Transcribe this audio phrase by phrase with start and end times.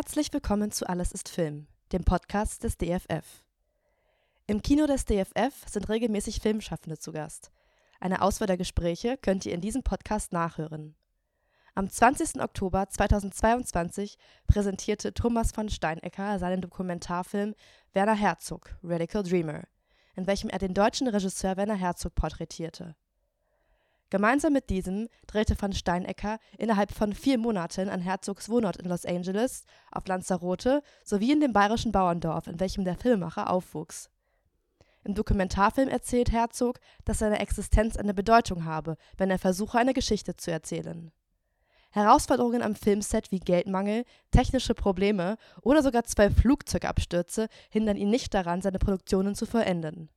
[0.00, 3.42] Herzlich willkommen zu Alles ist Film, dem Podcast des DFF.
[4.46, 7.50] Im Kino des DFF sind regelmäßig Filmschaffende zu Gast.
[7.98, 10.94] Eine Auswahl der Gespräche könnt ihr in diesem Podcast nachhören.
[11.74, 12.40] Am 20.
[12.40, 17.56] Oktober 2022 präsentierte Thomas von Steinecker seinen Dokumentarfilm
[17.92, 19.64] Werner Herzog, Radical Dreamer,
[20.14, 22.94] in welchem er den deutschen Regisseur Werner Herzog porträtierte.
[24.10, 29.04] Gemeinsam mit diesem drehte van Steinecker innerhalb von vier Monaten an Herzogs Wohnort in Los
[29.04, 34.10] Angeles, auf Lanzarote sowie in dem bayerischen Bauerndorf, in welchem der Filmemacher aufwuchs.
[35.04, 40.36] Im Dokumentarfilm erzählt Herzog, dass seine Existenz eine Bedeutung habe, wenn er versuche, eine Geschichte
[40.36, 41.12] zu erzählen.
[41.90, 48.60] Herausforderungen am Filmset wie Geldmangel, technische Probleme oder sogar zwei Flugzeugabstürze hindern ihn nicht daran,
[48.60, 50.10] seine Produktionen zu vollenden.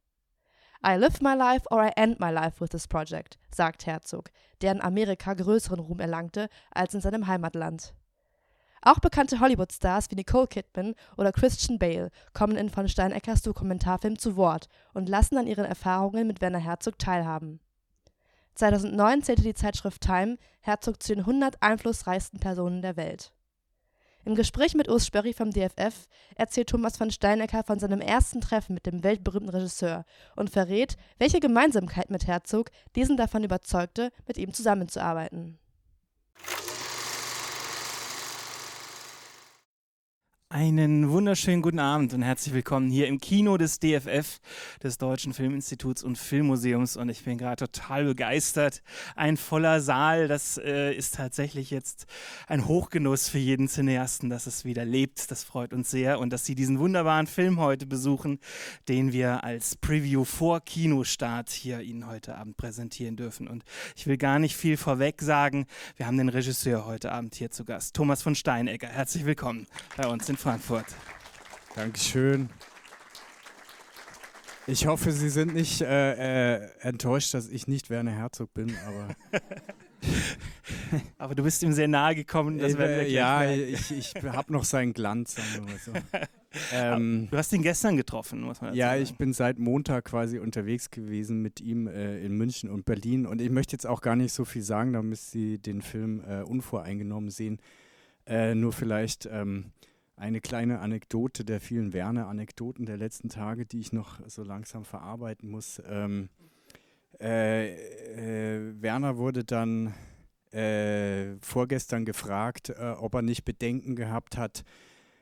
[0.84, 4.72] I live my life or I end my life with this project, sagt Herzog, der
[4.72, 7.94] in Amerika größeren Ruhm erlangte als in seinem Heimatland.
[8.82, 14.36] Auch bekannte Hollywood-Stars wie Nicole Kidman oder Christian Bale kommen in von Steineckers Dokumentarfilm zu
[14.36, 17.60] Wort und lassen an ihren Erfahrungen mit Werner Herzog teilhaben.
[18.56, 23.32] 2009 zählte die Zeitschrift Time Herzog zu den 100 einflussreichsten Personen der Welt.
[24.24, 28.76] Im Gespräch mit Urs Spörri vom DFF erzählt Thomas von Steinecker von seinem ersten Treffen
[28.76, 30.06] mit dem weltberühmten Regisseur
[30.36, 35.58] und verrät, welche Gemeinsamkeit mit Herzog diesen davon überzeugte, mit ihm zusammenzuarbeiten.
[40.54, 44.42] Einen wunderschönen guten Abend und herzlich willkommen hier im Kino des DFF,
[44.84, 46.98] des Deutschen Filminstituts und Filmmuseums.
[46.98, 48.84] Und ich bin gerade total begeistert.
[49.16, 52.06] Ein voller Saal, das äh, ist tatsächlich jetzt
[52.48, 55.32] ein Hochgenuss für jeden Cineasten, dass es wieder lebt.
[55.32, 58.38] Das freut uns sehr und dass Sie diesen wunderbaren Film heute besuchen,
[58.90, 63.48] den wir als Preview vor Kinostart hier Ihnen heute Abend präsentieren dürfen.
[63.48, 63.64] Und
[63.96, 65.66] ich will gar nicht viel vorweg sagen.
[65.96, 68.90] Wir haben den Regisseur heute Abend hier zu Gast, Thomas von Steinegger.
[68.90, 70.88] Herzlich willkommen bei uns in Frankfurt.
[71.76, 72.50] Dankeschön.
[74.66, 79.16] Ich hoffe, Sie sind nicht äh, äh, enttäuscht, dass ich nicht Werner Herzog bin, aber.
[81.20, 82.58] aber du bist ihm sehr nahe gekommen.
[82.58, 85.94] Das äh, ja, ich, ich habe noch seinen Glanz, sagen wir mal so.
[86.74, 89.04] Ähm, du hast ihn gestern getroffen, muss man Ja, sagen.
[89.04, 93.26] ich bin seit Montag quasi unterwegs gewesen mit ihm äh, in München und Berlin.
[93.26, 96.42] Und ich möchte jetzt auch gar nicht so viel sagen, damit Sie den Film äh,
[96.42, 97.62] unvoreingenommen sehen.
[98.26, 99.30] Äh, nur vielleicht.
[99.32, 99.72] Ähm,
[100.22, 105.50] eine kleine Anekdote der vielen Werner-Anekdoten der letzten Tage, die ich noch so langsam verarbeiten
[105.50, 105.82] muss.
[105.90, 106.30] Ähm,
[107.20, 109.96] äh, äh, Werner wurde dann
[110.52, 114.64] äh, vorgestern gefragt, äh, ob er nicht Bedenken gehabt hat,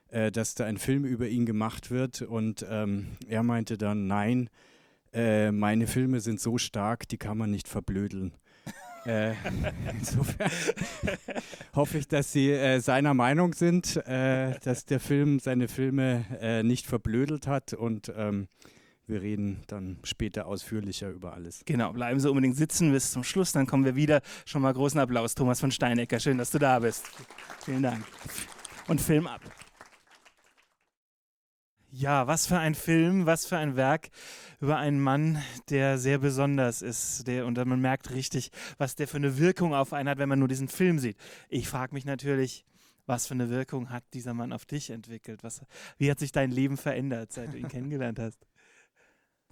[0.09, 2.21] äh, dass da ein Film über ihn gemacht wird.
[2.21, 4.49] Und ähm, er meinte dann, nein,
[5.13, 8.33] äh, meine Filme sind so stark, die kann man nicht verblödeln.
[9.05, 9.33] Äh,
[9.99, 10.51] insofern
[11.75, 16.63] hoffe ich, dass Sie äh, seiner Meinung sind, äh, dass der Film seine Filme äh,
[16.63, 18.47] nicht verblödelt hat und ähm,
[19.07, 21.63] wir reden dann später ausführlicher über alles.
[21.65, 24.21] Genau, bleiben Sie unbedingt sitzen bis zum Schluss, dann kommen wir wieder.
[24.45, 26.19] Schon mal großen Applaus, Thomas von Steinecker.
[26.19, 27.09] Schön, dass du da bist.
[27.65, 28.05] Vielen Dank.
[28.87, 29.41] Und Film ab.
[31.99, 34.09] Ja, was für ein Film, was für ein Werk
[34.61, 37.27] über einen Mann, der sehr besonders ist.
[37.27, 40.39] Der, und man merkt richtig, was der für eine Wirkung auf einen hat, wenn man
[40.39, 41.17] nur diesen Film sieht.
[41.49, 42.63] Ich frage mich natürlich,
[43.05, 45.43] was für eine Wirkung hat dieser Mann auf dich entwickelt?
[45.43, 45.61] Was,
[45.97, 48.47] wie hat sich dein Leben verändert, seit du ihn kennengelernt hast?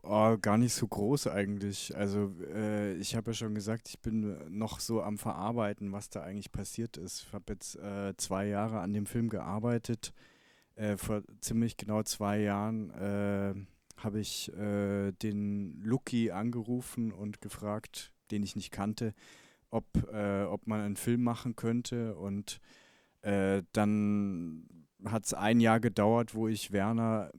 [0.01, 1.97] Oh, gar nicht so groß eigentlich.
[1.97, 6.21] Also äh, ich habe ja schon gesagt, ich bin noch so am Verarbeiten, was da
[6.21, 7.25] eigentlich passiert ist.
[7.27, 10.13] Ich habe jetzt äh, zwei Jahre an dem Film gearbeitet
[10.77, 13.53] äh, vor ziemlich genau zwei Jahren äh,
[13.97, 19.13] habe ich äh, den Lucky angerufen und gefragt, den ich nicht kannte,
[19.69, 22.15] ob, äh, ob man einen Film machen könnte.
[22.15, 22.59] Und
[23.21, 27.31] äh, dann hat es ein Jahr gedauert, wo ich Werner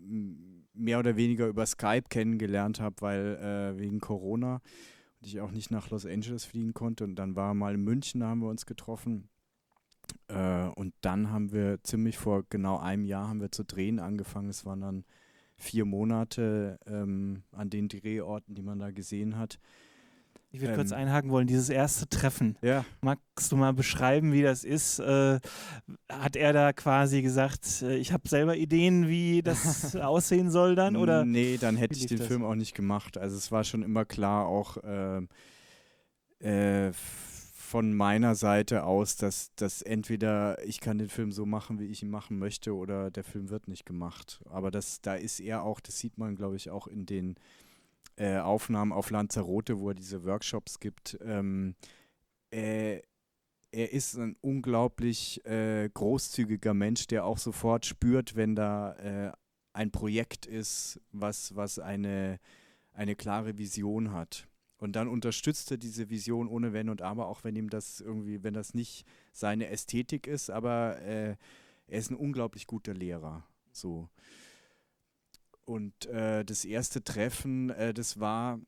[0.75, 4.61] mehr oder weniger über Skype kennengelernt habe, weil äh, wegen Corona
[5.20, 7.05] und ich auch nicht nach Los Angeles fliegen konnte.
[7.05, 9.29] Und dann war mal in München, da haben wir uns getroffen.
[10.28, 14.49] Äh, und dann haben wir ziemlich vor genau einem Jahr haben wir zu drehen angefangen.
[14.49, 15.05] Es waren dann
[15.56, 19.58] vier Monate ähm, an den Drehorten, die man da gesehen hat.
[20.50, 22.56] Ich würde ähm, kurz einhaken wollen, dieses erste Treffen.
[22.62, 22.84] Ja.
[23.02, 24.99] Magst du mal beschreiben, wie das ist?
[24.99, 25.40] Äh,
[26.08, 30.96] hat er da quasi gesagt, äh, ich habe selber Ideen, wie das aussehen soll dann?
[30.96, 32.26] Oder nee, dann hätte ich den das?
[32.26, 33.19] Film auch nicht gemacht.
[33.19, 35.28] Also es war schon immer klar, auch ähm,
[36.40, 36.93] äh,
[37.69, 42.03] von meiner Seite aus, dass, dass entweder ich kann den Film so machen, wie ich
[42.03, 44.41] ihn machen möchte, oder der Film wird nicht gemacht.
[44.49, 47.35] Aber das, da ist er auch, das sieht man, glaube ich, auch in den
[48.17, 51.19] äh, Aufnahmen auf Lanzarote, wo er diese Workshops gibt.
[51.23, 51.75] Ähm,
[52.50, 53.03] äh,
[53.71, 59.32] er ist ein unglaublich äh, großzügiger Mensch, der auch sofort spürt, wenn da äh,
[59.75, 62.41] ein Projekt ist, was, was eine,
[62.94, 64.48] eine klare Vision hat.
[64.78, 68.42] Und dann unterstützt er diese Vision ohne Wenn und Aber, auch wenn ihm das irgendwie,
[68.42, 71.36] wenn das nicht seine Ästhetik ist, aber äh,
[71.88, 73.44] er ist ein unglaublich guter Lehrer.
[73.72, 74.08] So.
[75.64, 78.60] Und äh, das erste Treffen, äh, das war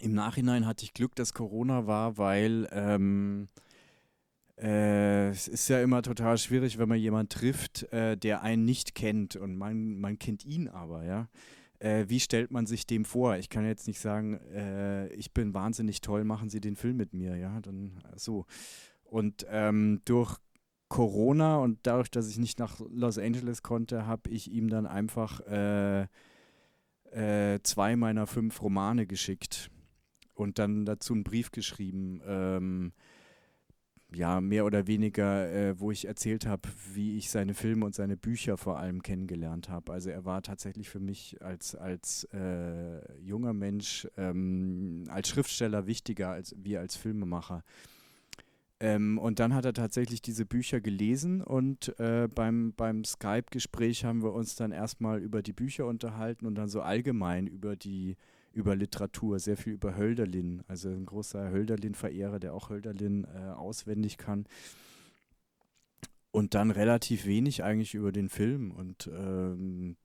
[0.00, 3.48] im Nachhinein hatte ich Glück, dass Corona war, weil ähm,
[4.58, 8.94] äh, es ist ja immer total schwierig, wenn man jemanden trifft, äh, der einen nicht
[8.94, 11.28] kennt und man, man kennt ihn aber, ja.
[11.78, 13.36] Äh, wie stellt man sich dem vor?
[13.36, 17.12] Ich kann jetzt nicht sagen, äh, ich bin wahnsinnig toll, machen Sie den Film mit
[17.12, 18.46] mir, ja, dann so.
[19.04, 20.36] Und ähm, durch
[20.88, 25.40] Corona und dadurch, dass ich nicht nach Los Angeles konnte, habe ich ihm dann einfach
[25.40, 26.06] äh,
[27.12, 29.70] äh, zwei meiner fünf Romane geschickt
[30.34, 32.20] und dann dazu einen Brief geschrieben.
[32.26, 32.92] Ähm,
[34.14, 38.16] ja, mehr oder weniger, äh, wo ich erzählt habe, wie ich seine Filme und seine
[38.16, 39.92] Bücher vor allem kennengelernt habe.
[39.92, 46.30] Also er war tatsächlich für mich als, als äh, junger Mensch, ähm, als Schriftsteller wichtiger
[46.30, 47.64] als wie als Filmemacher.
[48.78, 54.22] Ähm, und dann hat er tatsächlich diese Bücher gelesen und äh, beim, beim Skype-Gespräch haben
[54.22, 58.16] wir uns dann erstmal über die Bücher unterhalten und dann so allgemein über die
[58.56, 64.16] über Literatur, sehr viel über Hölderlin, also ein großer Hölderlin-Verehrer, der auch Hölderlin äh, auswendig
[64.16, 64.46] kann.
[66.30, 68.70] Und dann relativ wenig eigentlich über den Film.
[68.70, 69.98] Und ähm,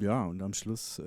[0.00, 1.04] ja, und am Schluss äh,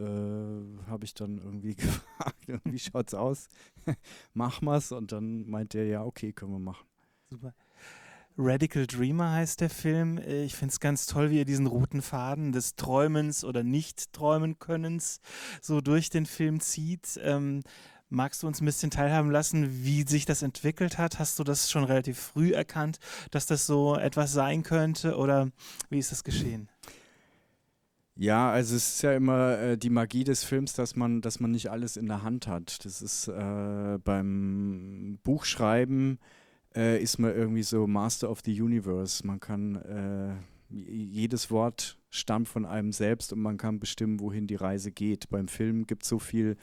[0.87, 3.49] habe ich dann irgendwie gefragt, wie schaut's aus?
[4.33, 4.93] Mach mal's.
[4.93, 6.87] Und dann meint er, ja, okay, können wir machen.
[7.29, 7.53] Super.
[8.37, 10.17] Radical Dreamer heißt der Film.
[10.19, 15.21] Äh, ich finde es ganz toll, wie er diesen roten Faden des Träumens oder Nicht-Träumen-Könnens
[15.61, 17.19] so durch den Film zieht.
[17.23, 17.63] Ähm,
[18.09, 21.17] magst du uns ein bisschen teilhaben lassen, wie sich das entwickelt hat?
[21.17, 22.99] Hast du das schon relativ früh erkannt,
[23.31, 25.49] dass das so etwas sein könnte oder
[25.89, 26.69] wie ist das geschehen?
[28.19, 31.51] Ja, also es ist ja immer äh, die Magie des Films, dass man, dass man
[31.51, 32.83] nicht alles in der Hand hat.
[32.83, 36.19] Das ist äh, beim Buchschreiben
[36.75, 39.25] äh, ist man irgendwie so Master of the Universe.
[39.25, 40.35] Man kann, äh,
[40.69, 45.29] jedes Wort stammt von einem selbst und man kann bestimmen, wohin die Reise geht.
[45.29, 46.57] Beim Film gibt es so viel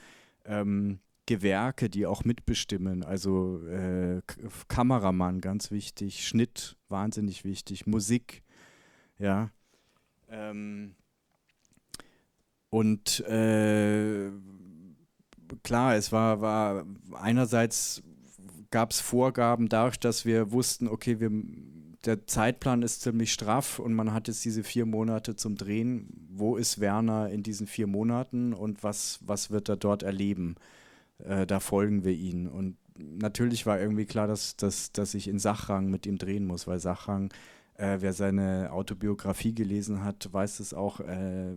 [0.45, 3.03] ähm, Gewerke, die auch mitbestimmen.
[3.03, 4.21] Also äh,
[4.67, 8.43] Kameramann, ganz wichtig, Schnitt, wahnsinnig wichtig, Musik,
[9.17, 9.49] ja.
[10.29, 10.95] Ähm,
[12.69, 14.29] und äh,
[15.63, 18.03] klar, es war, war einerseits
[18.75, 21.31] gab es Vorgaben dadurch, dass wir wussten, okay, wir,
[22.03, 26.27] der Zeitplan ist ziemlich straff und man hat jetzt diese vier Monate zum Drehen.
[26.29, 30.55] Wo ist Werner in diesen vier Monaten und was, was wird er dort erleben?
[31.19, 32.49] Äh, da folgen wir ihm.
[32.49, 36.67] Und natürlich war irgendwie klar, dass, dass, dass ich in Sachrang mit ihm drehen muss,
[36.67, 37.33] weil Sachrang,
[37.75, 41.55] äh, wer seine Autobiografie gelesen hat, weiß es auch, äh,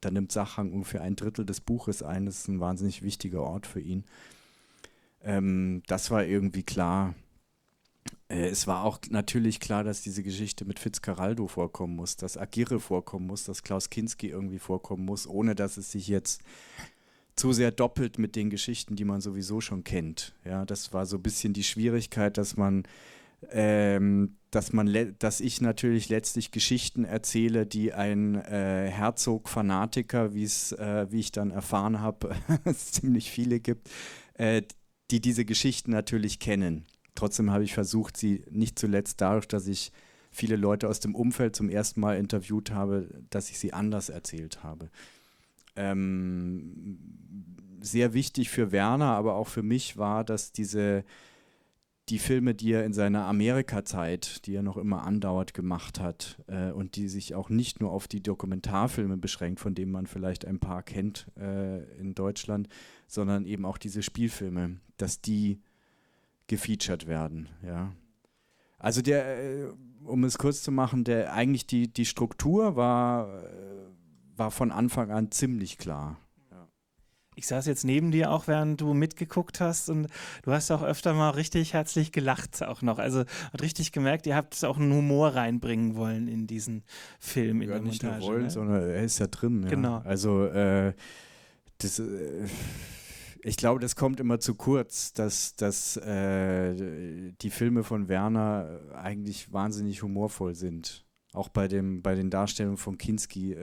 [0.00, 2.24] da nimmt Sachrang ungefähr ein Drittel des Buches ein.
[2.24, 4.04] Das ist ein wahnsinnig wichtiger Ort für ihn.
[5.24, 7.14] Ähm, das war irgendwie klar.
[8.28, 12.80] Äh, es war auch natürlich klar, dass diese Geschichte mit Fitzcarraldo vorkommen muss, dass Agire
[12.80, 16.42] vorkommen muss, dass Klaus Kinski irgendwie vorkommen muss, ohne dass es sich jetzt
[17.36, 20.34] zu sehr doppelt mit den Geschichten, die man sowieso schon kennt.
[20.44, 22.82] Ja, das war so ein bisschen die Schwierigkeit, dass man,
[23.50, 31.10] ähm, dass man, dass ich natürlich letztlich Geschichten erzähle, die ein äh, Herzog-Fanatiker, wie äh,
[31.10, 33.88] wie ich dann erfahren habe, es ziemlich viele gibt,
[34.34, 34.62] äh,
[35.12, 36.84] die diese Geschichten natürlich kennen.
[37.14, 39.92] Trotzdem habe ich versucht, sie nicht zuletzt dadurch, dass ich
[40.30, 44.62] viele Leute aus dem Umfeld zum ersten Mal interviewt habe, dass ich sie anders erzählt
[44.62, 44.90] habe.
[45.76, 46.98] Ähm,
[47.80, 51.04] sehr wichtig für Werner, aber auch für mich war, dass diese
[52.08, 56.70] die Filme, die er in seiner Amerika-Zeit, die er noch immer andauert, gemacht hat äh,
[56.70, 60.58] und die sich auch nicht nur auf die Dokumentarfilme beschränkt, von denen man vielleicht ein
[60.58, 62.68] paar kennt äh, in Deutschland,
[63.06, 65.60] sondern eben auch diese Spielfilme, dass die
[66.48, 67.92] gefeatured werden, ja.
[68.78, 69.72] Also der, äh,
[70.04, 75.12] um es kurz zu machen, der eigentlich die, die Struktur war, äh, war von Anfang
[75.12, 76.18] an ziemlich klar.
[77.34, 80.08] Ich saß jetzt neben dir auch, während du mitgeguckt hast und
[80.42, 82.98] du hast auch öfter mal richtig herzlich gelacht auch noch.
[82.98, 83.20] Also
[83.52, 86.84] hat richtig gemerkt, ihr habt auch einen Humor reinbringen wollen in diesen
[87.18, 88.20] Film, in ja, der nicht Montage.
[88.20, 88.50] nur wollen, ne?
[88.50, 89.62] sondern er ist ja drin.
[89.62, 89.70] Ja.
[89.70, 90.02] Genau.
[90.04, 90.92] Also äh,
[91.78, 92.46] das, äh,
[93.42, 99.52] ich glaube, das kommt immer zu kurz, dass, dass äh, die Filme von Werner eigentlich
[99.52, 101.06] wahnsinnig humorvoll sind.
[101.32, 103.56] Auch bei, dem, bei den Darstellungen von Kinski.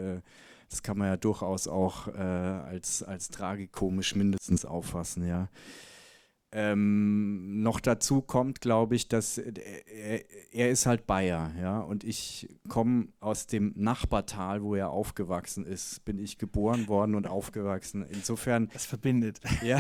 [0.70, 5.50] Äh, das kann man ja durchaus auch äh, als, als tragikomisch mindestens auffassen, ja.
[6.52, 9.54] Ähm, noch dazu kommt, glaube ich, dass er,
[10.52, 16.04] er, ist halt Bayer, ja, und ich komme aus dem Nachbartal, wo er aufgewachsen ist,
[16.06, 18.04] bin ich geboren worden und aufgewachsen.
[18.10, 18.70] Insofern.
[18.74, 19.40] Das verbindet.
[19.62, 19.80] Ja.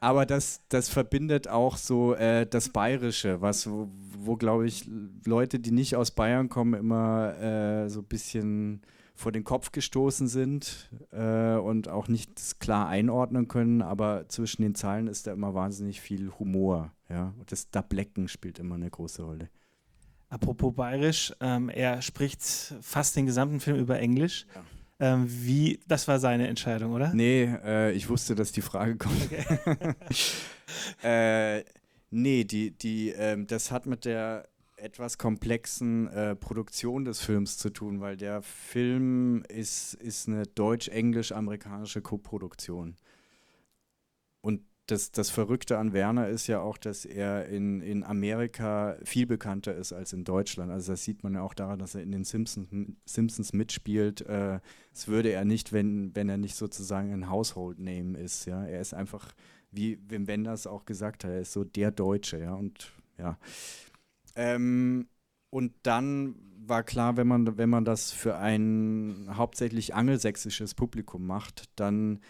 [0.00, 4.90] Aber das, das verbindet auch so äh, das Bayerische, was, wo, wo glaube ich,
[5.24, 8.82] Leute, die nicht aus Bayern kommen, immer äh, so ein bisschen
[9.14, 14.74] vor den Kopf gestoßen sind äh, und auch nicht klar einordnen können, aber zwischen den
[14.74, 16.92] Zeilen ist da immer wahnsinnig viel Humor.
[17.08, 17.34] Ja?
[17.38, 19.48] Und das Dablecken spielt immer eine große Rolle.
[20.28, 22.42] Apropos bayerisch, ähm, er spricht
[22.80, 24.46] fast den gesamten Film über Englisch.
[24.54, 24.64] Ja.
[25.14, 27.12] Ähm, wie, das war seine Entscheidung, oder?
[27.12, 29.20] Nee, äh, ich wusste, dass die Frage kommt.
[29.24, 29.94] Okay.
[31.58, 31.64] äh,
[32.10, 34.48] nee, die, die, ähm, das hat mit der
[34.82, 42.02] etwas komplexen äh, Produktion des Films zu tun, weil der Film ist, ist eine deutsch-englisch-amerikanische
[42.02, 42.96] Koproduktion.
[44.40, 49.26] Und das, das Verrückte an Werner ist ja auch, dass er in, in Amerika viel
[49.26, 50.72] bekannter ist als in Deutschland.
[50.72, 52.68] Also das sieht man ja auch daran, dass er in den Simpsons,
[53.04, 54.22] Simpsons mitspielt.
[54.22, 54.58] Äh,
[54.92, 58.46] das würde er nicht, wenn, wenn er nicht sozusagen ein Household Name ist.
[58.46, 58.64] Ja?
[58.64, 59.32] Er ist einfach,
[59.70, 62.40] wie Wim Wenders auch gesagt hat, er ist so der Deutsche.
[62.40, 62.54] Ja?
[62.54, 63.38] Und ja,
[64.36, 65.08] ähm,
[65.50, 66.34] und dann
[66.64, 72.20] war klar, wenn man, wenn man das für ein hauptsächlich angelsächsisches Publikum macht, dann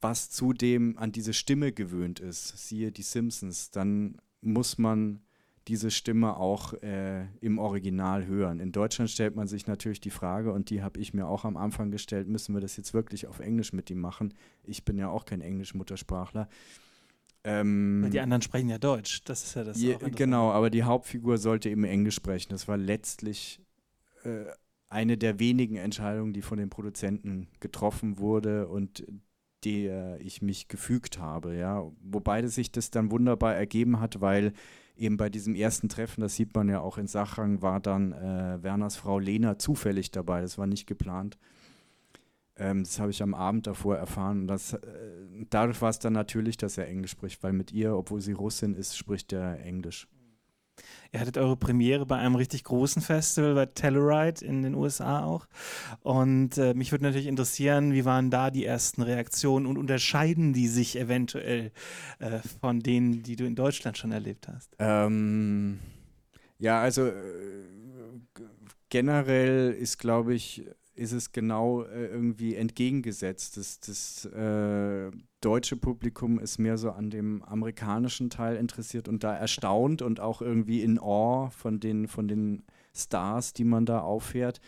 [0.00, 5.20] was zudem an diese Stimme gewöhnt ist, siehe die Simpsons, dann muss man
[5.68, 8.60] diese Stimme auch äh, im Original hören.
[8.60, 11.56] In Deutschland stellt man sich natürlich die Frage, und die habe ich mir auch am
[11.56, 14.34] Anfang gestellt, müssen wir das jetzt wirklich auf Englisch mit ihm machen?
[14.62, 16.48] Ich bin ja auch kein Englisch-Muttersprachler.
[17.48, 19.80] Ähm, die anderen sprechen ja Deutsch, das ist ja das.
[19.80, 22.50] Je, genau, aber die Hauptfigur sollte eben Englisch sprechen.
[22.50, 23.60] Das war letztlich
[24.24, 24.46] äh,
[24.88, 29.06] eine der wenigen Entscheidungen, die von den Produzenten getroffen wurde und
[29.64, 31.88] der ich mich gefügt habe, ja.
[32.00, 34.52] Wobei sich das dann wunderbar ergeben hat, weil
[34.96, 38.62] eben bei diesem ersten Treffen, das sieht man ja auch in Sachrang, war dann äh,
[38.62, 40.40] Werners Frau Lena zufällig dabei.
[40.40, 41.38] Das war nicht geplant.
[42.58, 44.42] Ähm, das habe ich am Abend davor erfahren.
[44.42, 44.78] Und das, äh,
[45.50, 48.74] dadurch war es dann natürlich, dass er Englisch spricht, weil mit ihr, obwohl sie Russin
[48.74, 50.08] ist, spricht er Englisch.
[51.12, 55.46] Ihr hattet eure Premiere bei einem richtig großen Festival, bei Telluride in den USA auch.
[56.02, 60.68] Und äh, mich würde natürlich interessieren, wie waren da die ersten Reaktionen und unterscheiden die
[60.68, 61.72] sich eventuell
[62.18, 64.74] äh, von denen, die du in Deutschland schon erlebt hast?
[64.78, 65.78] Ähm,
[66.58, 67.12] ja, also äh,
[68.88, 73.56] generell ist, glaube ich, ist es genau äh, irgendwie entgegengesetzt.
[73.56, 75.10] Das, das äh,
[75.40, 80.42] deutsche Publikum ist mehr so an dem amerikanischen Teil interessiert und da erstaunt und auch
[80.42, 84.60] irgendwie in Awe von den, von den Stars, die man da auffährt.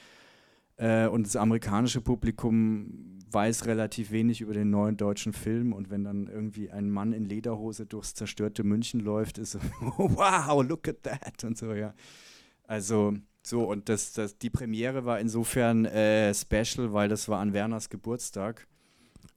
[0.76, 6.04] Äh, und das amerikanische Publikum weiß relativ wenig über den neuen deutschen Film und wenn
[6.04, 9.58] dann irgendwie ein Mann in Lederhose durchs zerstörte München läuft, ist so,
[9.97, 11.94] wow, look at that und so, ja.
[12.64, 13.14] Also
[13.48, 17.88] so, und das, das, die Premiere war insofern äh, special, weil das war an Werners
[17.88, 18.66] Geburtstag.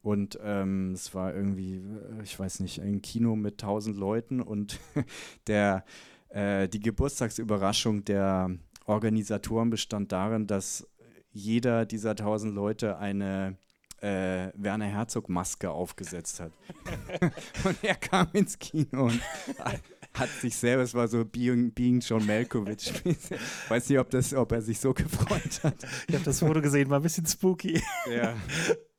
[0.01, 4.79] Und ähm, es war irgendwie, äh, ich weiß nicht, ein Kino mit tausend Leuten und
[5.47, 5.85] der,
[6.29, 8.49] äh, die Geburtstagsüberraschung der
[8.85, 10.85] Organisatoren bestand darin, dass
[11.31, 13.57] jeder dieser tausend Leute eine
[14.01, 16.51] äh, Werner Herzog Maske aufgesetzt hat.
[17.63, 19.21] und er kam ins Kino und
[20.13, 22.93] hat sich selber, es war so Being, being John Malkovich.
[23.69, 25.75] Weiß nicht, ob, das, ob er sich so gefreut hat.
[26.07, 27.81] Ich habe das Foto gesehen, war ein bisschen spooky.
[28.07, 28.13] Ja.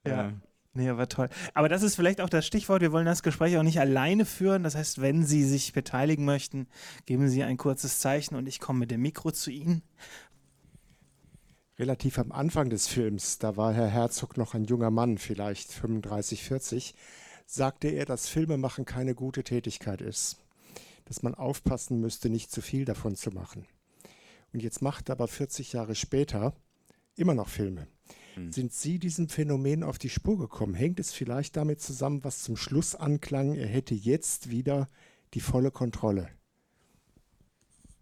[0.06, 0.10] ja.
[0.10, 0.32] ja.
[0.74, 1.28] Nee, aber toll.
[1.52, 2.80] Aber das ist vielleicht auch das Stichwort.
[2.80, 4.62] Wir wollen das Gespräch auch nicht alleine führen.
[4.62, 6.66] Das heißt, wenn Sie sich beteiligen möchten,
[7.04, 9.82] geben Sie ein kurzes Zeichen und ich komme mit dem Mikro zu Ihnen.
[11.78, 16.42] Relativ am Anfang des Films, da war Herr Herzog noch ein junger Mann, vielleicht 35,
[16.42, 16.94] 40,
[17.44, 20.41] sagte er, dass Filmemachen keine gute Tätigkeit ist
[21.12, 23.66] dass man aufpassen müsste, nicht zu viel davon zu machen.
[24.54, 26.54] Und jetzt macht aber 40 Jahre später
[27.16, 27.86] immer noch Filme.
[28.34, 28.50] Mhm.
[28.50, 30.72] Sind Sie diesem Phänomen auf die Spur gekommen?
[30.72, 34.88] Hängt es vielleicht damit zusammen, was zum Schluss anklang, er hätte jetzt wieder
[35.34, 36.30] die volle Kontrolle?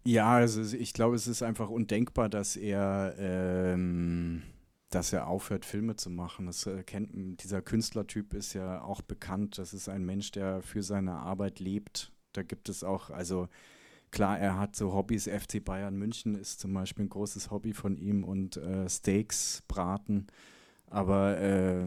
[0.05, 4.41] Ja, also ich glaube, es ist einfach undenkbar, dass er, ähm,
[4.89, 6.45] dass er aufhört, Filme zu machen.
[6.45, 9.57] Das äh, kennt, dieser Künstlertyp ist ja auch bekannt.
[9.57, 13.47] Das ist ein Mensch, der für seine Arbeit lebt da gibt es auch, also
[14.11, 15.27] klar, er hat so Hobbys.
[15.27, 20.27] FC Bayern München ist zum Beispiel ein großes Hobby von ihm und äh, Steaks braten
[20.91, 21.85] aber äh,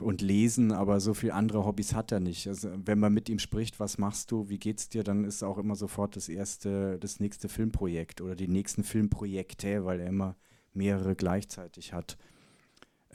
[0.00, 2.46] und lesen, aber so viele andere Hobbys hat er nicht.
[2.46, 5.56] Also wenn man mit ihm spricht, was machst du, wie geht's dir, dann ist auch
[5.56, 10.36] immer sofort das erste, das nächste Filmprojekt oder die nächsten Filmprojekte, weil er immer
[10.74, 12.18] mehrere gleichzeitig hat.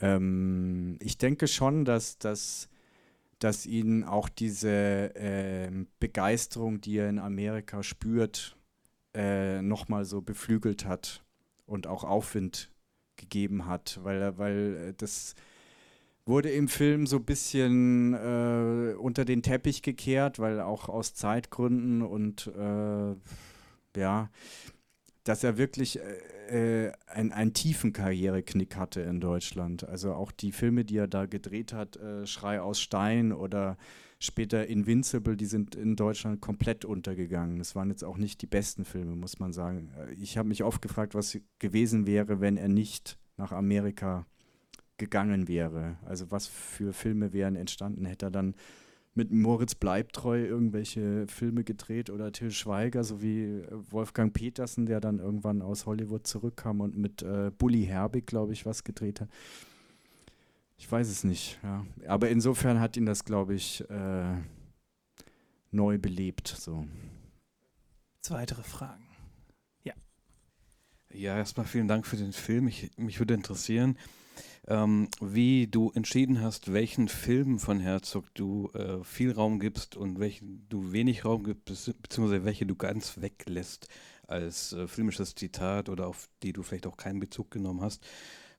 [0.00, 2.68] Ähm, ich denke schon, dass, dass
[3.38, 8.56] dass ihn auch diese äh, Begeisterung, die er in Amerika spürt,
[9.14, 11.24] äh, nochmal so beflügelt hat
[11.66, 12.70] und auch Aufwind
[13.16, 15.34] gegeben hat, weil, weil das
[16.24, 22.02] wurde im Film so ein bisschen äh, unter den Teppich gekehrt, weil auch aus Zeitgründen
[22.02, 23.14] und äh,
[23.98, 24.30] ja,
[25.28, 29.86] dass er wirklich äh, äh, ein, einen tiefen Karriereknick hatte in Deutschland.
[29.86, 33.76] Also auch die Filme, die er da gedreht hat, äh, Schrei aus Stein oder
[34.18, 37.58] später Invincible, die sind in Deutschland komplett untergegangen.
[37.58, 39.90] Das waren jetzt auch nicht die besten Filme, muss man sagen.
[39.98, 44.26] Äh, ich habe mich oft gefragt, was gewesen wäre, wenn er nicht nach Amerika
[44.96, 45.98] gegangen wäre.
[46.06, 48.54] Also was für Filme wären entstanden, hätte er dann
[49.18, 55.60] mit Moritz Bleibtreu irgendwelche Filme gedreht oder Till Schweiger sowie Wolfgang Petersen, der dann irgendwann
[55.60, 59.28] aus Hollywood zurückkam und mit äh, Bully Herbig, glaube ich, was gedreht hat.
[60.76, 61.84] Ich weiß es nicht, ja.
[62.06, 64.36] Aber insofern hat ihn das, glaube ich, äh,
[65.72, 66.46] neu belebt.
[66.46, 66.86] So.
[68.28, 69.04] Weitere Fragen?
[69.82, 69.94] Ja.
[71.12, 72.68] Ja, erstmal vielen Dank für den Film.
[72.68, 73.98] Ich, mich würde interessieren,
[74.68, 80.20] ähm, wie du entschieden hast, welchen Filmen von Herzog du äh, viel Raum gibst und
[80.20, 83.88] welchen du wenig Raum gibst, beziehungsweise welche du ganz weglässt
[84.26, 88.06] als äh, filmisches Zitat oder auf die du vielleicht auch keinen Bezug genommen hast.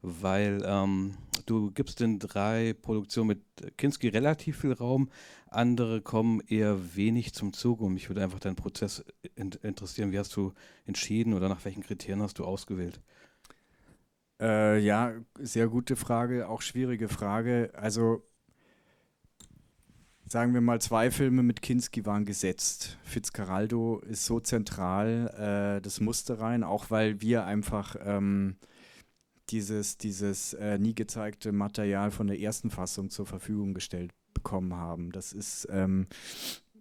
[0.01, 5.09] Weil ähm, du gibst in drei Produktionen mit Kinski relativ viel Raum,
[5.47, 9.03] andere kommen eher wenig zum Zug und mich würde einfach dein Prozess
[9.35, 10.11] in interessieren.
[10.11, 10.53] Wie hast du
[10.85, 12.99] entschieden oder nach welchen Kriterien hast du ausgewählt?
[14.39, 17.71] Äh, ja, sehr gute Frage, auch schwierige Frage.
[17.73, 18.23] Also
[20.25, 22.97] sagen wir mal, zwei Filme mit Kinski waren gesetzt.
[23.03, 28.55] Fitzcarraldo ist so zentral, äh, das musste rein, auch weil wir einfach ähm,
[29.49, 35.11] dieses, dieses äh, nie gezeigte Material von der ersten Fassung zur Verfügung gestellt bekommen haben.
[35.11, 36.07] Das ist, ähm,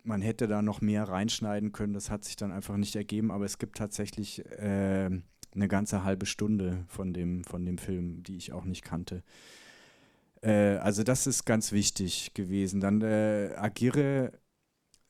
[0.05, 3.47] man hätte da noch mehr reinschneiden können, das hat sich dann einfach nicht ergeben, aber
[3.47, 5.11] es gibt tatsächlich äh,
[5.59, 9.23] eine ganze halbe Stunde von dem, von dem Film, die ich auch nicht kannte.
[10.43, 12.81] Äh, also das ist ganz wichtig gewesen.
[12.81, 14.33] Dann äh, Agire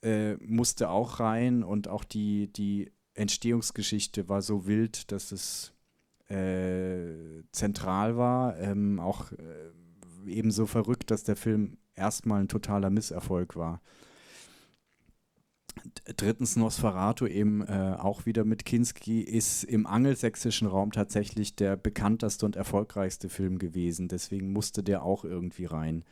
[0.01, 5.73] äh, musste auch rein und auch die, die Entstehungsgeschichte war so wild, dass es
[6.29, 8.57] äh, zentral war.
[8.57, 9.71] Ähm, auch äh,
[10.27, 13.81] ebenso verrückt, dass der Film erstmal ein totaler Misserfolg war.
[16.17, 22.45] Drittens Nosferatu eben äh, auch wieder mit Kinski ist im angelsächsischen Raum tatsächlich der bekannteste
[22.45, 24.07] und erfolgreichste Film gewesen.
[24.07, 26.03] Deswegen musste der auch irgendwie rein.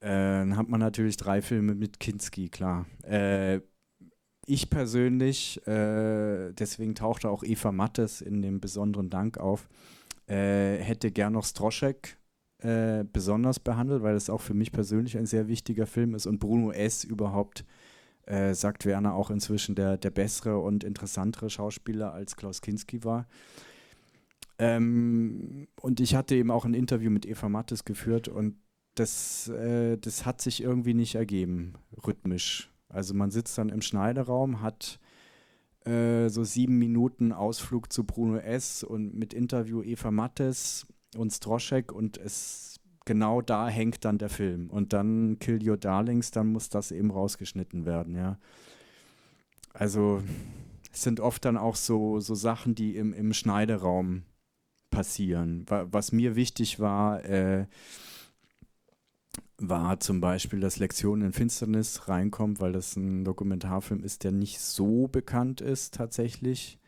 [0.00, 2.86] Äh, dann hat man natürlich drei Filme mit Kinski, klar.
[3.02, 3.60] Äh,
[4.46, 9.68] ich persönlich, äh, deswegen tauchte auch Eva Mattes in dem besonderen Dank auf,
[10.26, 12.18] äh, hätte gern noch Stroschek
[12.58, 16.38] äh, besonders behandelt, weil es auch für mich persönlich ein sehr wichtiger Film ist und
[16.40, 17.04] Bruno S.
[17.04, 17.64] überhaupt
[18.26, 23.26] äh, sagt Werner auch inzwischen der, der bessere und interessantere Schauspieler als Klaus Kinski war.
[24.58, 28.56] Ähm, und ich hatte eben auch ein Interview mit Eva Mattes geführt und
[28.94, 31.74] das, äh, das hat sich irgendwie nicht ergeben,
[32.06, 32.70] rhythmisch.
[32.88, 35.00] Also man sitzt dann im Schneideraum, hat
[35.84, 38.84] äh, so sieben Minuten Ausflug zu Bruno S.
[38.84, 42.73] und mit Interview Eva Mattes und Stroschek und es
[43.04, 44.70] genau da hängt dann der Film.
[44.70, 48.38] Und dann Kill Your Darlings, dann muss das eben rausgeschnitten werden, ja.
[49.72, 50.22] Also
[50.92, 54.22] es sind oft dann auch so, so Sachen, die im, im Schneideraum
[54.90, 55.66] passieren.
[55.68, 57.66] Was mir wichtig war, äh,
[59.58, 64.60] war zum Beispiel, dass Lektion in Finsternis reinkommt, weil das ein Dokumentarfilm ist, der nicht
[64.60, 66.78] so bekannt ist tatsächlich,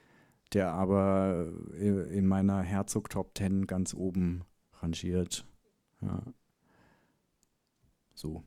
[0.53, 1.49] der aber
[1.79, 4.45] in meiner Herzog Top Ten ganz oben
[4.81, 5.45] rangiert.
[6.07, 6.23] Ja.
[8.15, 8.45] So.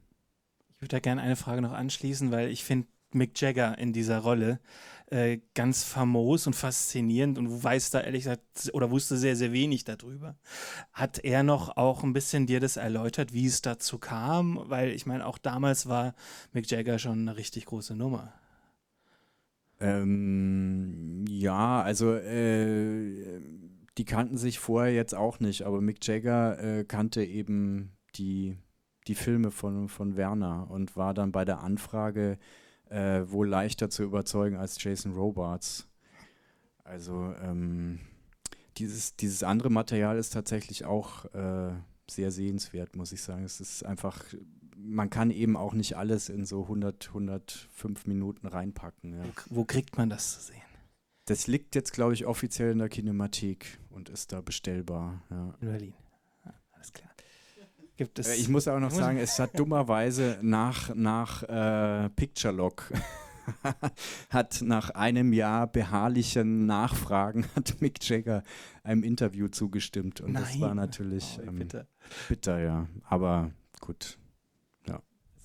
[0.75, 4.19] Ich würde da gerne eine Frage noch anschließen, weil ich finde Mick Jagger in dieser
[4.19, 4.59] Rolle
[5.07, 9.83] äh, ganz famos und faszinierend und weiß da ehrlich gesagt oder wusste sehr, sehr wenig
[9.83, 10.37] darüber.
[10.93, 14.61] Hat er noch auch ein bisschen dir das erläutert, wie es dazu kam?
[14.65, 16.13] Weil ich meine, auch damals war
[16.53, 18.33] Mick Jagger schon eine richtig große Nummer.
[19.81, 23.39] Ähm, ja, also äh,
[23.99, 28.57] die kannten sich vorher jetzt auch nicht, aber Mick Jagger äh, kannte eben die,
[29.07, 32.37] die Filme von, von Werner und war dann bei der Anfrage
[32.89, 35.89] äh, wohl leichter zu überzeugen als Jason Robards.
[36.85, 37.99] Also ähm,
[38.77, 41.73] dieses, dieses andere Material ist tatsächlich auch äh,
[42.09, 43.43] sehr sehenswert, muss ich sagen.
[43.43, 44.23] Es ist einfach,
[44.77, 49.17] man kann eben auch nicht alles in so 100, 105 Minuten reinpacken.
[49.17, 49.25] Ja.
[49.49, 50.68] Wo, wo kriegt man das zu sehen?
[51.29, 55.21] Das liegt jetzt, glaube ich, offiziell in der Kinemathek und ist da bestellbar.
[55.29, 55.53] Ja.
[55.61, 55.93] In Berlin.
[56.43, 57.11] Ja, alles klar.
[57.97, 58.29] gibt es.
[58.29, 62.91] Äh, ich muss auch noch sagen, es hat dummerweise nach, nach äh, Picture Lock
[64.31, 68.43] hat nach einem Jahr beharrlichen Nachfragen hat Mick Jagger
[68.81, 70.43] einem Interview zugestimmt und Nein.
[70.43, 71.87] das war natürlich Oh, ähm, bitte.
[72.27, 72.87] bitter, ja.
[73.03, 74.17] Aber gut.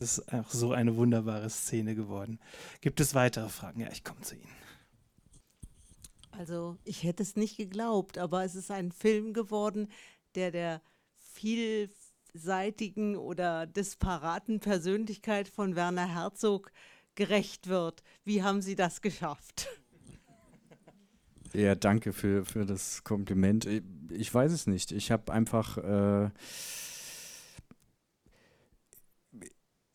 [0.00, 2.40] Es ist auch so eine wunderbare Szene geworden.
[2.80, 3.80] Gibt es weitere Fragen?
[3.80, 4.63] Ja, ich komme zu Ihnen.
[6.38, 9.88] Also ich hätte es nicht geglaubt, aber es ist ein Film geworden,
[10.34, 10.82] der der
[11.18, 16.72] vielseitigen oder disparaten Persönlichkeit von Werner Herzog
[17.14, 18.02] gerecht wird.
[18.24, 19.68] Wie haben Sie das geschafft?
[21.52, 23.64] Ja, danke für, für das Kompliment.
[23.64, 24.90] Ich, ich weiß es nicht.
[24.90, 25.78] Ich habe einfach.
[25.78, 26.30] Äh,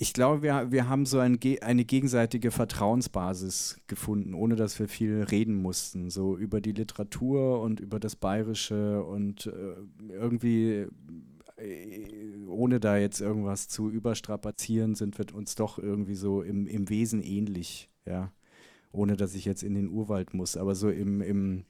[0.02, 5.24] ich glaube, wir, wir haben so ein, eine gegenseitige Vertrauensbasis gefunden, ohne dass wir viel
[5.24, 6.10] reden mussten.
[6.10, 9.76] So über die Literatur und über das Bayerische und äh,
[10.10, 10.88] irgendwie,
[11.58, 16.90] äh, ohne da jetzt irgendwas zu überstrapazieren, sind wir uns doch irgendwie so im, im
[16.90, 17.90] Wesen ähnlich.
[18.06, 18.32] Ja
[18.92, 21.66] ohne dass ich jetzt in den Urwald muss, aber so im, im,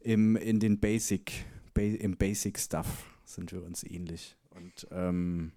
[0.00, 4.36] im in den Basic, ba im Basic Stuff sind wir uns ähnlich.
[4.50, 5.52] Und ähm,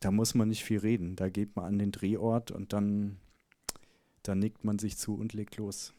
[0.00, 1.16] da muss man nicht viel reden.
[1.16, 3.18] Da geht man an den Drehort und dann,
[4.22, 5.94] dann nickt man sich zu und legt los.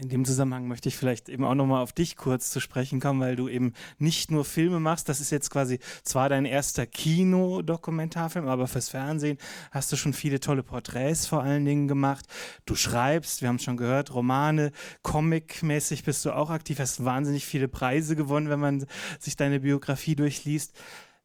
[0.00, 3.18] In dem Zusammenhang möchte ich vielleicht eben auch nochmal auf dich kurz zu sprechen kommen,
[3.18, 5.08] weil du eben nicht nur Filme machst.
[5.08, 9.38] Das ist jetzt quasi zwar dein erster Kino-Dokumentarfilm, aber fürs Fernsehen
[9.72, 12.26] hast du schon viele tolle Porträts vor allen Dingen gemacht.
[12.64, 14.70] Du schreibst, wir haben es schon gehört, Romane,
[15.02, 18.86] Comic-mäßig bist du auch aktiv, hast wahnsinnig viele Preise gewonnen, wenn man
[19.18, 20.78] sich deine Biografie durchliest.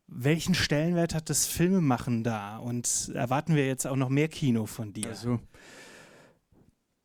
[0.08, 2.58] Welchen Stellenwert hat das Filmemachen da?
[2.58, 5.10] Und erwarten wir jetzt auch noch mehr Kino von dir?
[5.10, 5.40] Also,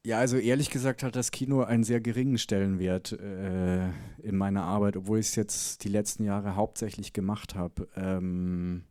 [0.05, 3.89] ja, also ehrlich gesagt hat das Kino einen sehr geringen Stellenwert äh,
[4.23, 7.89] in meiner Arbeit, obwohl ich es jetzt die letzten Jahre hauptsächlich gemacht habe.
[7.97, 8.85] Ähm,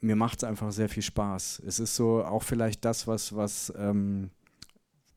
[0.00, 1.62] mir macht es einfach sehr viel Spaß.
[1.66, 4.30] Es ist so auch vielleicht das, was, was, ähm,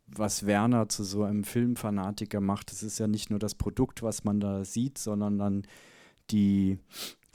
[0.06, 2.72] was Werner zu so einem Filmfanatiker macht.
[2.72, 5.64] Es ist ja nicht nur das Produkt, was man da sieht, sondern dann
[6.32, 6.80] die,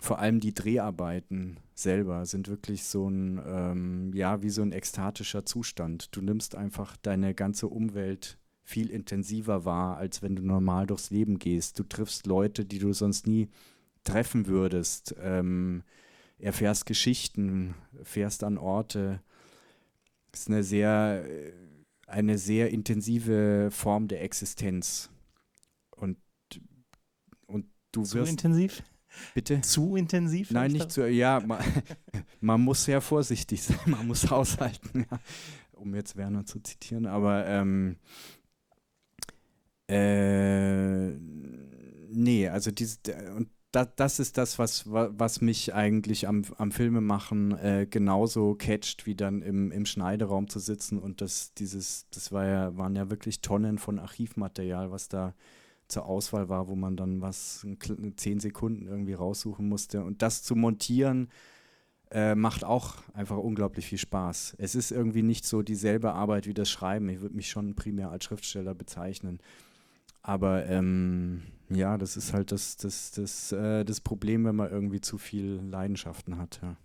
[0.01, 5.45] vor allem die Dreharbeiten selber sind wirklich so ein, ähm, ja, wie so ein ekstatischer
[5.45, 6.15] Zustand.
[6.15, 11.39] Du nimmst einfach deine ganze Umwelt viel intensiver wahr, als wenn du normal durchs Leben
[11.39, 11.79] gehst.
[11.79, 13.49] Du triffst Leute, die du sonst nie
[14.05, 15.15] treffen würdest.
[15.21, 15.83] Ähm,
[16.39, 19.21] erfährst Geschichten, fährst an Orte.
[20.31, 21.53] Das ist eine sehr, äh,
[22.07, 25.11] eine sehr intensive Form der Existenz.
[27.93, 28.31] Du Zu wirst.
[28.33, 28.83] intensiv?
[29.35, 29.61] Bitte?
[29.63, 30.51] Zu intensiv?
[30.53, 31.59] Nein, nicht zu, ja, man,
[32.41, 35.19] man muss sehr vorsichtig sein, man muss haushalten, ja,
[35.73, 37.97] um jetzt Werner zu zitieren, aber ähm,
[39.89, 41.11] äh,
[42.13, 43.01] nee, also dieses,
[43.37, 48.55] und da, das ist das, was, wa- was mich eigentlich am, am Filmemachen äh, genauso
[48.55, 52.97] catcht, wie dann im, im Schneideraum zu sitzen und das, dieses, das war ja, waren
[52.97, 55.35] ja wirklich Tonnen von Archivmaterial, was da
[55.91, 57.67] zur Auswahl war, wo man dann was
[58.17, 60.05] zehn Sekunden irgendwie raussuchen musste.
[60.05, 61.29] Und das zu montieren
[62.11, 64.57] äh, macht auch einfach unglaublich viel Spaß.
[64.59, 67.09] Es ist irgendwie nicht so dieselbe Arbeit wie das Schreiben.
[67.09, 69.39] Ich würde mich schon primär als Schriftsteller bezeichnen.
[70.23, 75.01] Aber ähm, ja, das ist halt das, das, das, äh, das Problem, wenn man irgendwie
[75.01, 76.61] zu viel Leidenschaften hat.
[76.63, 76.77] Ja.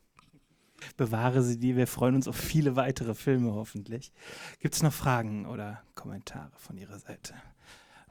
[0.97, 1.75] Bewahre sie dir.
[1.75, 4.11] Wir freuen uns auf viele weitere Filme hoffentlich.
[4.59, 7.33] Gibt es noch Fragen oder Kommentare von Ihrer Seite?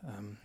[0.02, 0.36] Ähm,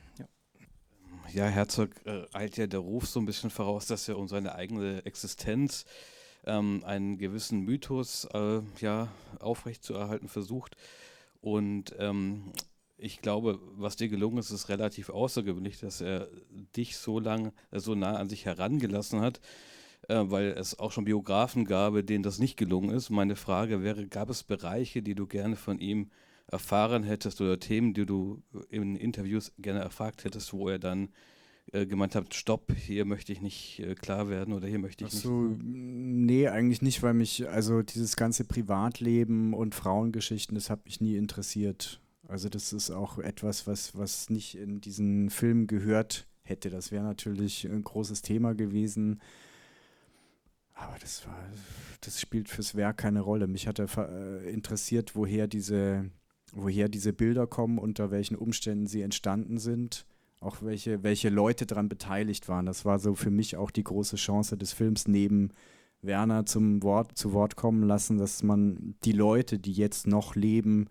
[1.33, 1.45] ja.
[1.47, 5.05] Herzog äh, eilt ja der Ruf so ein bisschen voraus, dass er um seine eigene
[5.05, 5.85] Existenz
[6.45, 10.75] ähm, einen gewissen Mythos äh, ja, aufrechtzuerhalten versucht.
[11.41, 12.51] Und ähm,
[12.97, 16.27] ich glaube, was dir gelungen ist, ist relativ außergewöhnlich, dass er
[16.75, 19.39] dich so lang, äh, so nah an sich herangelassen hat,
[20.07, 23.09] äh, weil es auch schon Biografen gab, denen das nicht gelungen ist.
[23.09, 26.09] Meine Frage wäre, gab es Bereiche, die du gerne von ihm
[26.51, 31.09] erfahren hättest oder Themen, die du in Interviews gerne erfragt hättest, wo er dann
[31.71, 35.11] äh, gemeint hat, stopp, hier möchte ich nicht äh, klar werden oder hier möchte ich
[35.11, 35.23] Ach nicht.
[35.23, 40.99] so, nee, eigentlich nicht, weil mich, also dieses ganze Privatleben und Frauengeschichten, das hat mich
[40.99, 42.01] nie interessiert.
[42.27, 46.69] Also das ist auch etwas, was, was nicht in diesen Film gehört hätte.
[46.69, 49.21] Das wäre natürlich ein großes Thema gewesen.
[50.73, 51.37] Aber das war,
[52.01, 53.47] das spielt fürs Werk keine Rolle.
[53.47, 56.09] Mich hat er äh, interessiert, woher diese,
[56.53, 60.05] woher diese Bilder kommen, unter welchen Umständen sie entstanden sind,
[60.39, 62.65] auch welche, welche Leute daran beteiligt waren.
[62.65, 65.49] Das war so für mich auch die große Chance des Films, neben
[66.01, 70.87] Werner zum Wort, zu Wort kommen lassen, dass man die Leute, die jetzt noch leben,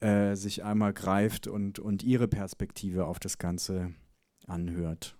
[0.00, 3.92] äh, sich einmal greift und, und ihre Perspektive auf das Ganze
[4.46, 5.16] anhört.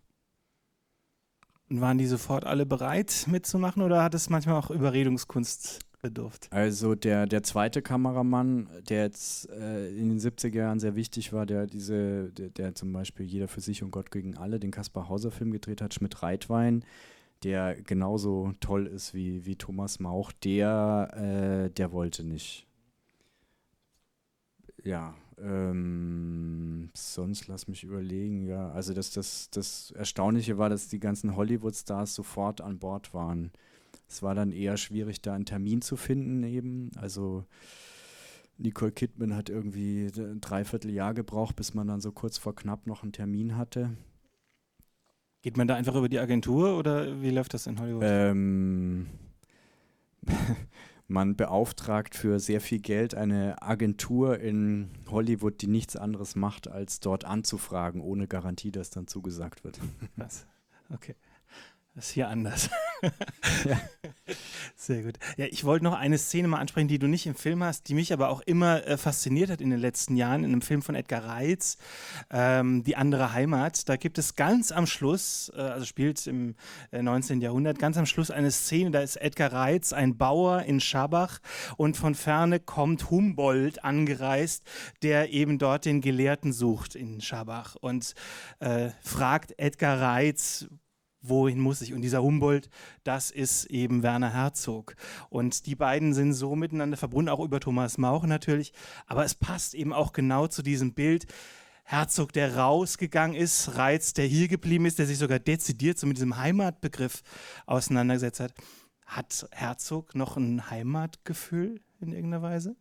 [1.68, 6.48] Und waren die sofort alle bereit mitzumachen oder hat es manchmal auch Überredungskunst bedurft?
[6.52, 11.46] Also der, der zweite Kameramann, der jetzt äh, in den 70er Jahren sehr wichtig war,
[11.46, 15.08] der diese, der, der, zum Beispiel Jeder für sich und Gott gegen alle, den Kaspar
[15.08, 16.84] Hauser Film gedreht hat, Schmidt Reitwein,
[17.42, 22.66] der genauso toll ist wie, wie Thomas Mauch, der, äh, der wollte nicht.
[24.82, 28.70] Ja, ähm, sonst lass mich überlegen, ja.
[28.72, 33.50] Also das, das, das Erstaunliche war, dass die ganzen Hollywood-Stars sofort an Bord waren.
[34.11, 36.90] Es war dann eher schwierig, da einen Termin zu finden eben.
[36.96, 37.44] Also
[38.59, 43.05] Nicole Kidman hat irgendwie ein Dreivierteljahr gebraucht, bis man dann so kurz vor knapp noch
[43.05, 43.96] einen Termin hatte.
[45.42, 48.03] Geht man da einfach über die Agentur oder wie läuft das in Hollywood?
[48.05, 49.07] Ähm,
[51.07, 56.99] man beauftragt für sehr viel Geld eine Agentur in Hollywood, die nichts anderes macht, als
[56.99, 59.79] dort anzufragen, ohne Garantie, dass dann zugesagt wird.
[60.16, 60.49] Was?
[60.92, 61.14] Okay.
[61.94, 62.70] Das ist hier anders.
[63.64, 63.81] Ja.
[64.76, 65.18] Sehr gut.
[65.37, 67.94] Ja, ich wollte noch eine Szene mal ansprechen, die du nicht im Film hast, die
[67.94, 70.94] mich aber auch immer äh, fasziniert hat in den letzten Jahren, in einem Film von
[70.94, 71.79] Edgar Reitz,
[72.31, 73.88] ähm, Die andere Heimat.
[73.88, 76.55] Da gibt es ganz am Schluss, äh, also spielt im
[76.90, 77.40] äh, 19.
[77.40, 81.38] Jahrhundert, ganz am Schluss eine Szene, da ist Edgar Reitz, ein Bauer in Schabach
[81.76, 84.64] und von ferne kommt Humboldt angereist,
[85.03, 88.14] der eben dort den Gelehrten sucht in Schabach und
[88.61, 90.68] äh, fragt Edgar Reitz,
[91.22, 91.92] wohin muss ich?
[91.92, 92.70] Und dieser Humboldt,
[93.04, 94.94] das ist eben Werner Herzog.
[95.28, 98.72] Und die beiden sind so miteinander verbunden, auch über Thomas Mauch natürlich.
[99.06, 101.26] Aber es passt eben auch genau zu diesem Bild.
[101.85, 106.16] Herzog, der rausgegangen ist, Reiz, der hier geblieben ist, der sich sogar dezidiert so mit
[106.16, 107.22] diesem Heimatbegriff
[107.66, 108.54] auseinandergesetzt hat.
[109.06, 112.76] Hat Herzog noch ein Heimatgefühl in irgendeiner Weise?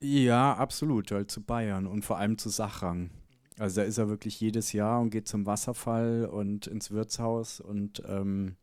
[0.00, 3.10] Ja, absolut, halt zu Bayern und vor allem zu Sachrang.
[3.58, 8.02] Also da ist er wirklich jedes Jahr und geht zum Wasserfall und ins Wirtshaus und
[8.06, 8.56] ähm,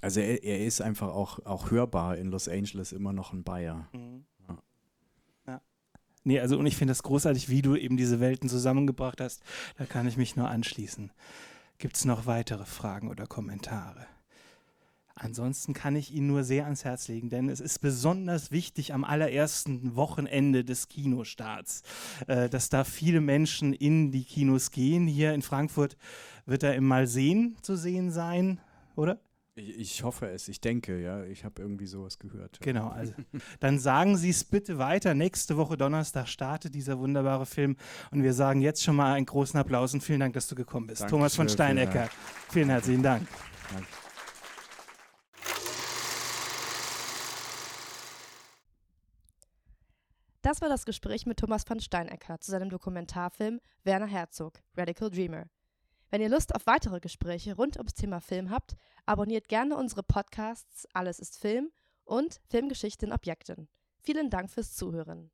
[0.00, 3.88] also er, er, ist einfach auch, auch hörbar in Los Angeles immer noch ein Bayer.
[3.94, 4.26] Mhm.
[4.46, 4.58] Ja.
[5.46, 5.60] ja.
[6.24, 9.42] Nee, also und ich finde das großartig, wie du eben diese Welten zusammengebracht hast.
[9.78, 11.10] Da kann ich mich nur anschließen.
[11.78, 14.06] Gibt es noch weitere Fragen oder Kommentare?
[15.16, 19.04] Ansonsten kann ich ihn nur sehr ans Herz legen, denn es ist besonders wichtig am
[19.04, 21.82] allerersten Wochenende des Kinostarts,
[22.26, 25.06] äh, dass da viele Menschen in die Kinos gehen.
[25.06, 25.96] Hier in Frankfurt
[26.46, 28.60] wird er im Malsehen zu sehen sein,
[28.96, 29.20] oder?
[29.56, 31.22] Ich, ich hoffe es, ich denke, ja.
[31.24, 32.58] Ich habe irgendwie sowas gehört.
[32.58, 32.64] Ja.
[32.64, 33.12] Genau, also
[33.60, 35.14] dann sagen Sie es bitte weiter.
[35.14, 37.76] Nächste Woche Donnerstag startet dieser wunderbare Film
[38.10, 40.88] und wir sagen jetzt schon mal einen großen Applaus und vielen Dank, dass du gekommen
[40.88, 41.02] bist.
[41.02, 43.28] Dankeschön, Thomas von Steinecker, vielen, vielen herzlichen Dank.
[43.72, 44.03] Danke.
[50.44, 55.46] Das war das Gespräch mit Thomas van Steinecker zu seinem Dokumentarfilm Werner Herzog, Radical Dreamer.
[56.10, 58.76] Wenn ihr Lust auf weitere Gespräche rund ums Thema Film habt,
[59.06, 61.72] abonniert gerne unsere Podcasts Alles ist Film
[62.04, 63.68] und Filmgeschichte in Objekten.
[64.02, 65.30] Vielen Dank fürs Zuhören.